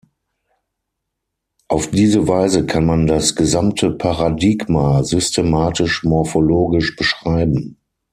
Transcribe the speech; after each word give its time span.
Auf 1.67 1.91
diese 1.91 2.27
Weise 2.27 2.65
kann 2.65 2.87
man 2.87 3.05
das 3.05 3.35
gesamte 3.35 3.91
Paradigma 3.91 5.03
systematisch 5.03 6.03
morphologisch 6.03 6.95
beschreiben. 6.95 7.77